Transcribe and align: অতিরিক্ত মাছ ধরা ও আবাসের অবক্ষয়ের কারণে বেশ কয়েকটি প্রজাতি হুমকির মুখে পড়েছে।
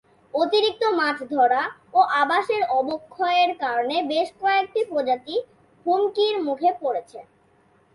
অতিরিক্ত 0.33 0.83
মাছ 0.99 1.17
ধরা 1.33 1.61
ও 1.93 1.99
আবাসের 2.21 2.63
অবক্ষয়ের 2.79 3.51
কারণে 3.63 3.95
বেশ 4.11 4.27
কয়েকটি 4.41 4.81
প্রজাতি 4.89 5.35
হুমকির 5.85 6.35
মুখে 6.47 6.69
পড়েছে। 6.81 7.19